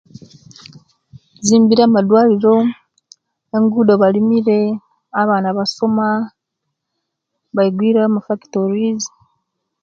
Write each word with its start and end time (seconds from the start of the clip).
Bazimbire 1.35 1.81
amaduwaliro, 1.85 2.53
engudo 3.57 3.93
balimire, 4.01 4.59
abaana 5.21 5.49
basoma, 5.57 6.07
baiguwire 7.55 7.97
wo 8.01 8.07
amafactories 8.09 9.03